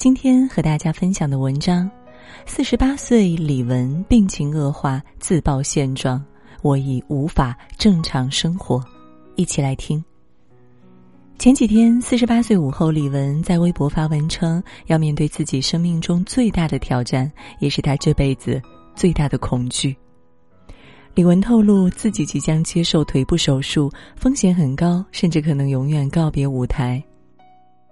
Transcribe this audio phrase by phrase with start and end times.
[0.00, 1.86] 今天和大家分享的文章：
[2.46, 6.24] 四十八岁李文病情恶化，自曝现状，
[6.62, 8.82] 我已无法正常生活。
[9.36, 10.02] 一起来听。
[11.38, 18.58] 前几天，四十八岁午后李文在微博发文称，要面对自己生命中最大的挑战，也是他这辈子
[18.94, 19.94] 最大的恐惧。
[21.14, 27.04] 李文透露，自己即将接受腿部手术，风险很高，甚至可能永远告别舞台。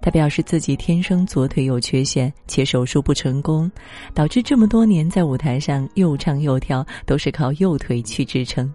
[0.01, 3.71] 他表示自己天生左腿有缺陷，且手术不成功，
[4.13, 8.73] 导致这么多年在舞台上又唱又跳都是靠右腿去支撑。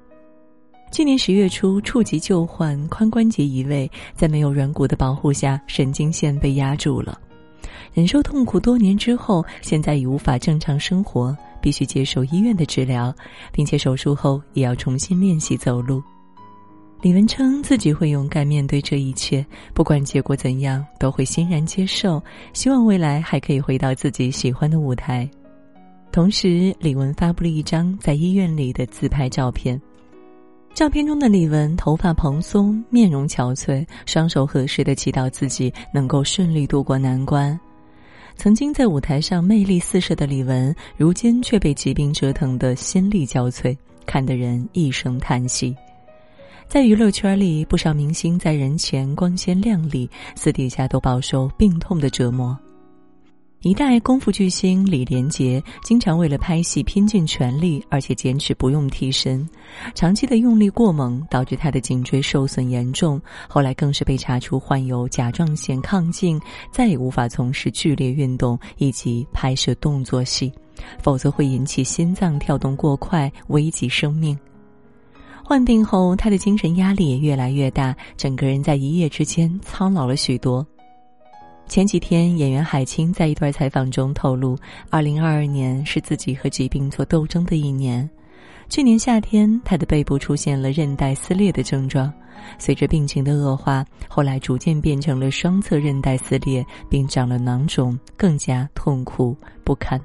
[0.92, 7.18] 去年十月初，触及旧患，髋关节移位，在没有软骨的保护下，神经线被压住了，
[7.92, 11.36] 忍受痛苦多年之后，现在已无法正常生活。
[11.60, 13.10] 必须接受医院的治疗，
[13.50, 16.02] 并且手术后也要重新练习走路。
[17.04, 19.44] 李文称自己会勇敢面对这一切，
[19.74, 22.18] 不管结果怎样，都会欣然接受。
[22.54, 25.28] 希望未来还可以回到自己喜欢的舞台。
[26.10, 29.78] 同时，李文发布了一张在医院里的自拍照片。
[30.72, 37.60] 照片中的李文头发蓬松，面容憔悴，双手合十的祈祷自己能够顺利度过难关。
[38.34, 45.76] 曾经在舞台上魅力四射的李玟，如今却被疾病折腾得心力交瘁，看得人一声叹息。
[46.66, 52.58] 在娱乐圈里，不少明星在人前光鲜亮丽，私底下都饱受病痛的折磨。
[53.60, 59.48] 一代功夫巨星李连杰经常为了拍戏拼尽全力，而且坚持不用替身。
[59.94, 63.18] 长期的用力过猛，导致他的颈椎受损严重。
[63.48, 66.38] 后来更是被查出患有甲状腺亢进，
[66.70, 70.52] 再也无法从事剧烈运动以及拍摄动作戏，
[71.00, 74.38] 否则会引起心脏跳动过快，危及生命。
[75.46, 80.66] 患病后，他的精神压力也越来越大，整个人在一夜之间苍老了许多。
[81.68, 84.56] 前几天，演员海清在一段采访中透露，
[84.88, 88.08] 二零二二年是自己和疾病做斗争的一年。
[88.70, 92.10] 去年夏天，他的背部出现了韧带撕裂的症状，
[92.58, 100.00] 随着病情的恶化，后来逐渐变成了双侧韧带撕裂，并长了囊肿，更加痛苦不堪。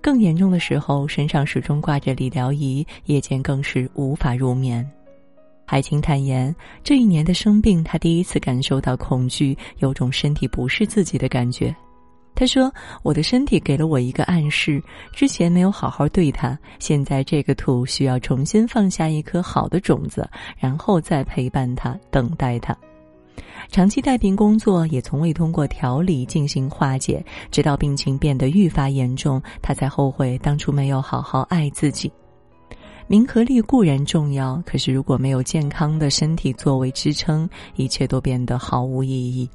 [0.00, 4.88] 更严重的时候，身上始终挂着理疗仪，夜间更是无法入眠。
[5.66, 11.74] 海清坦言，这一年的生病，他第一次感受到恐惧，有种身体不是自己的感觉。
[12.34, 12.72] 他说
[13.04, 22.74] ：“我的身体给了我一个暗示，之前没有好好对他，现在这个土需要重新放下一颗好的种子，然后再陪伴他，等待他。
[23.70, 32.10] 长期带病工作，也从未通过调理进行化解，直到病情变得愈发严重，他才后悔当初没有好好爱自己。”
[33.06, 39.48] 名和利固然重要，可是如果没有健康的身体作为支撑，一切都变得毫无意义。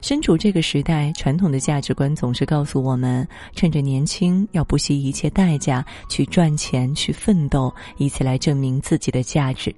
[0.00, 9.74] 身处这个时代，传统的价值观总是告诉我们：趁着年轻，要不惜一切代价去赚钱、去奋斗，以此来证明自己的价值。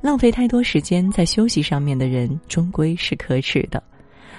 [0.00, 3.82] 浪费太多时间在休息上面的人，终归是可耻的。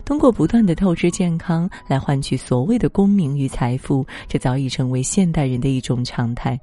[0.03, 6.59] 通过不断的透支健康来换取所谓的功名与财富，这早已成为现代人的一种常态。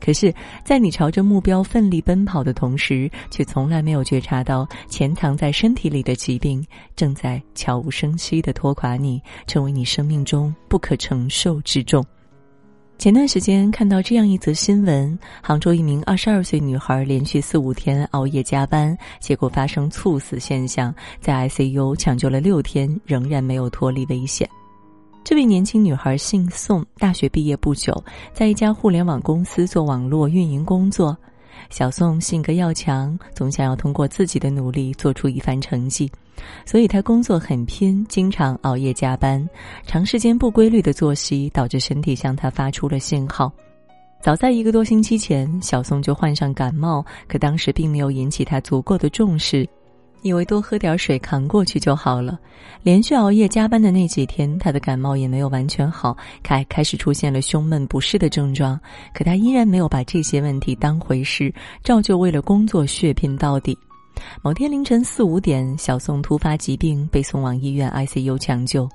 [0.00, 0.32] 可是，
[0.64, 12.06] 在你朝着目标奋力奔跑的同时，却从来没有觉察到潜藏在身体里的疾病正在悄无声息的拖垮你，成为你生命中不可承受之重。
[12.98, 24.50] 前段时间看到这样一则新闻：杭州一名二十二岁女孩连续四五天熬夜加班，结果发生猝死现象，在 ICU 抢救了六天，仍然没有脱离危险。
[25.22, 31.16] 这位年轻女孩姓宋，大学毕业不久，在一家互联网公司做网络运营工作。
[31.70, 36.10] 小宋性格要强，总想要通过自己的努力做出一番成绩，
[36.64, 39.46] 所以他工作很拼，经常熬夜加班。
[39.86, 43.52] 长时间不规律的作息，导致身体向他发出了信号。
[44.20, 49.68] 早在一个多星期前，小宋就患上感冒，可当时并没有引起他足够的重视。
[50.22, 52.38] 以为多喝点水扛过去就好了。
[52.82, 58.78] 连续熬夜加班的那几天，他的感冒也没有完全好，开开始出现了胸闷不适的症状。
[59.12, 63.76] 可他依然没有把这些问题当回事，照旧为了工作血拼到底。
[64.42, 68.88] 某天凌晨四五点，小宋突发疾病被送往医院 ICU 抢救。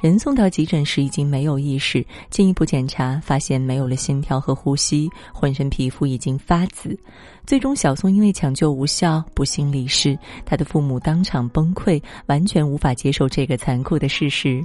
[0.00, 6.98] 人送到急诊时已经没有意识，进一步检查发现没有了心跳和呼吸，浑身皮肤已经发紫。
[7.46, 10.18] 最终，小宋因为抢救无效不幸离世。
[10.44, 14.64] 他的父母当场崩溃，完全无法接受这个残酷的事实。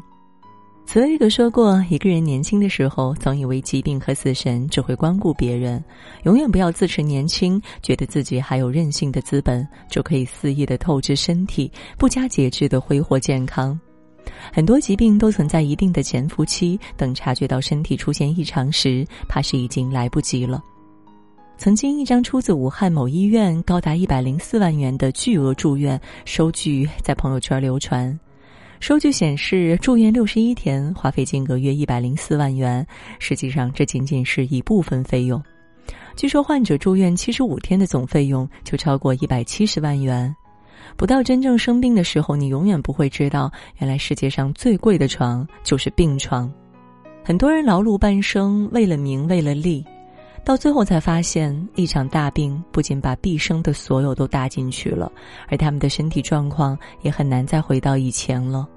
[0.86, 5.84] 茨威格说过：“一个人年轻的时候，总以为疾病和死神只会光顾别人，
[6.24, 13.78] 永远不要自持年轻，觉得自己还有任性的资本，就可以肆意的透支身体，不加节制的挥霍健康。”
[14.54, 20.64] 很多疾病都存在一定的潜伏期，等察觉到身体出现异常时，怕是已经来不及了。
[21.58, 28.18] 曾经一张出自武汉某医院高达一百零四万元的巨额住院收据在朋友圈流传，
[28.80, 32.86] 收据显示住院六十一天，花费金额约一百零四万元。
[33.18, 35.42] 实际上，这仅仅是一部分费用。
[36.16, 40.36] 据说患者住院七十五天的总费用就超过一百七十万元。
[40.96, 46.52] 不到真正生病的时候，你永远不会知道，原来世界上最贵的床就是病床。
[47.24, 49.86] 很多人劳碌半生，为了名，为了利，
[50.46, 55.12] 到最后才发现，一场大病不仅把毕生的所有都搭进去了，
[55.50, 58.68] 而他们的身体状况也很难再回到以前了。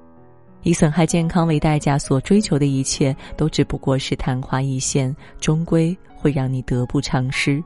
[0.62, 7.62] 以损害健康为代价所追求的一切，都只不过是昙花一现，终归会让你得不偿失。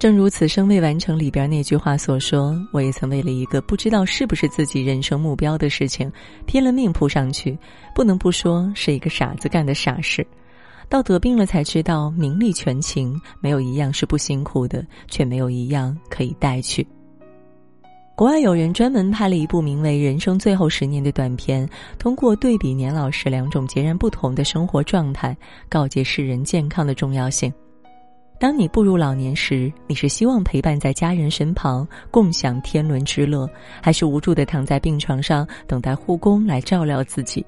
[0.00, 6.10] 正如《此生未完成》里边那句话所说，我也曾为了一个不知道是不是自己人生目标的事情，
[6.46, 7.56] 拼了命扑上去。
[7.94, 10.26] 不能不说是一个傻子干的傻事。
[10.88, 16.86] 到得病了才知道，名利权情没有一样是不辛苦的，却没有一样可以带去。
[18.16, 21.68] 国外有人专门拍了一部名为《人生最后十年》的短片，
[21.98, 25.36] 通过对比年老时两种截然不同的生活状态，
[25.68, 27.52] 告诫世人健康的重要性。
[28.40, 33.46] 当你步入老年时，你是希望陪伴在家人身旁，共享天伦之乐，
[33.82, 37.44] 还是无助的躺在病床上等待护工来照料自己？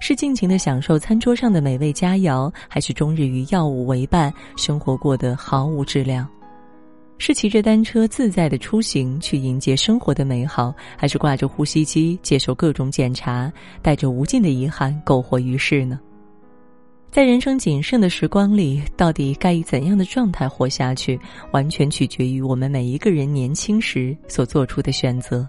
[0.00, 6.26] 是尽情的享受餐桌上的美味佳肴，还是终日与药物为伴，生活过得毫无质量？
[7.18, 13.52] 是骑着单车自在的出行去迎接生活的美好，还是挂着呼吸机接受各种检查，
[13.82, 16.00] 带着无尽的遗憾苟活于世呢？
[17.10, 21.18] 在人生仅剩的时光里，到底该以怎样的状态活下去，
[21.50, 25.44] 完全取决于我们每一个人年轻时所做出的选择。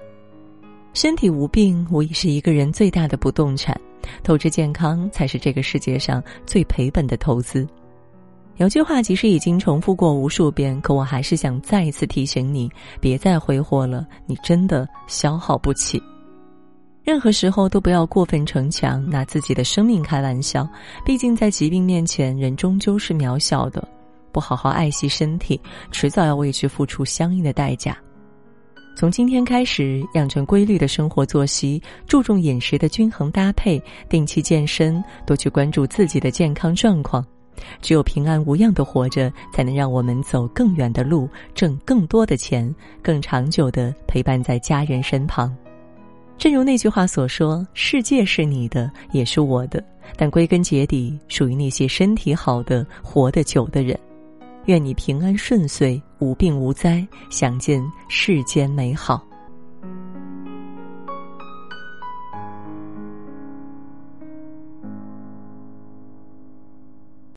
[0.94, 3.80] 身体无病，无疑是一个人最大的不动产。
[4.24, 7.68] 透支健康，才是这个世界上最赔本的投资。
[8.58, 16.02] 有句话，即使已经重复过无数遍，可我还是想再一次提醒你：别再挥霍了，你真的消耗不起。
[17.04, 20.68] 任何时候都不要过分逞强，拿自己的生命开玩笑。
[21.04, 23.86] 毕竟在疾病面前，人终究是渺小的。
[24.32, 25.60] 不好好爱惜身体，
[25.92, 27.98] 迟早要为之付出相应的代价。
[28.96, 37.26] 从今天开始，养成规律的生活作息，注重饮食的均衡搭配，定期健身，多去关注自己的健康状况。
[37.82, 45.54] 只有平安无恙的活着，才能让我们走更远的路，挣更多的钱，更长久的陪伴在家人身旁。
[46.42, 49.84] 正如那句话所说：“世界是你的，也是我的，
[50.18, 53.96] 但归根结底，属于那些身体好的、活得久的人。”
[54.66, 57.80] 愿你平安顺遂，无病无灾，享尽
[58.10, 59.24] 世间美好。